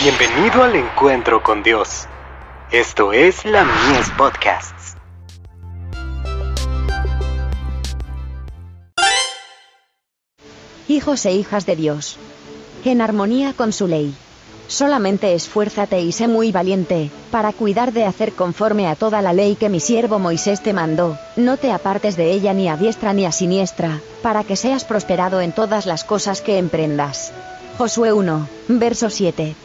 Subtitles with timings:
[0.00, 2.06] Bienvenido al encuentro con Dios.
[2.70, 4.94] Esto es la Mies Podcasts.
[10.86, 12.16] Hijos e hijas de Dios.
[12.84, 14.14] En armonía con su ley.
[14.68, 19.56] Solamente esfuérzate y sé muy valiente, para cuidar de hacer conforme a toda la ley
[19.56, 23.26] que mi siervo Moisés te mandó, no te apartes de ella ni a diestra ni
[23.26, 27.32] a siniestra, para que seas prosperado en todas las cosas que emprendas.
[27.78, 29.56] Josué 1, verso 7.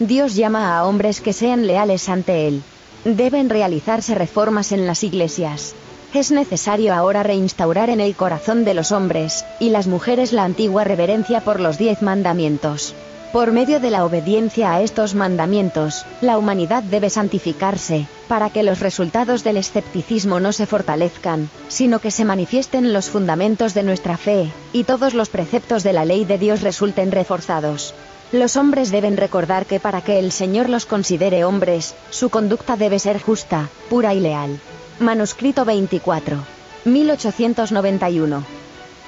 [0.00, 2.62] Dios llama a hombres que sean leales ante Él.
[3.04, 5.74] Deben realizarse reformas en las iglesias.
[6.14, 10.84] Es necesario ahora reinstaurar en el corazón de los hombres, y las mujeres la antigua
[10.84, 12.94] reverencia por los diez mandamientos.
[13.32, 18.80] Por medio de la obediencia a estos mandamientos, la humanidad debe santificarse, para que los
[18.80, 24.50] resultados del escepticismo no se fortalezcan, sino que se manifiesten los fundamentos de nuestra fe,
[24.72, 27.94] y todos los preceptos de la ley de Dios resulten reforzados.
[28.30, 32.98] Los hombres deben recordar que para que el Señor los considere hombres, su conducta debe
[32.98, 34.60] ser justa, pura y leal.
[35.00, 36.36] Manuscrito 24.
[36.84, 38.44] 1891.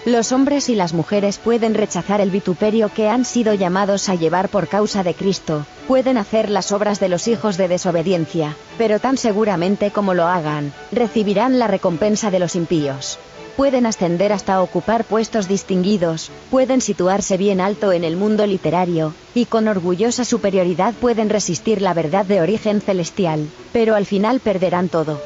[0.07, 4.49] Los hombres y las mujeres pueden rechazar el vituperio que han sido llamados a llevar
[4.49, 9.19] por causa de Cristo, pueden hacer las obras de los hijos de desobediencia, pero tan
[9.19, 13.19] seguramente como lo hagan, recibirán la recompensa de los impíos
[13.51, 19.47] pueden ascender hasta ocupar puestos distinguidos, pueden situarse bien alto en el mundo literario, y
[19.47, 25.21] con orgullosa superioridad pueden resistir la verdad de origen celestial, pero al final perderán todo.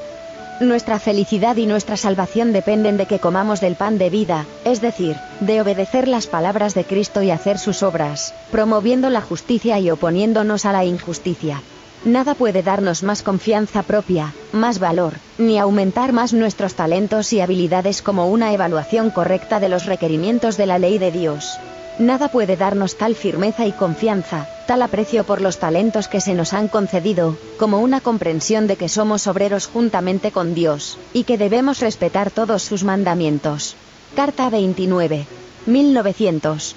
[0.61, 5.17] Nuestra felicidad y nuestra salvación dependen de que comamos del pan de vida, es decir,
[5.41, 10.65] de obedecer las palabras de Cristo y hacer sus obras, promoviendo la justicia y oponiéndonos
[10.65, 11.63] a la injusticia.
[12.05, 18.03] Nada puede darnos más confianza propia, más valor, ni aumentar más nuestros talentos y habilidades
[18.03, 21.59] como una evaluación correcta de los requerimientos de la ley de Dios.
[21.99, 26.53] Nada puede darnos tal firmeza y confianza, tal aprecio por los talentos que se nos
[26.53, 31.81] han concedido, como una comprensión de que somos obreros juntamente con Dios, y que debemos
[31.81, 33.77] respetar todos sus mandamientos.
[34.15, 35.25] Carta 29.
[35.67, 36.77] 1900.